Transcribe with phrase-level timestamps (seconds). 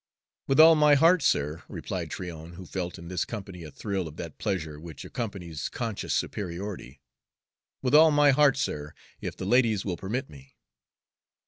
[0.47, 4.15] "With all my heart, sir," replied Tryon, who felt in this company a thrill of
[4.17, 6.99] that pleasure which accompanies conscious superiority,
[7.83, 10.55] "with all my heart, sir, if the ladies will permit me."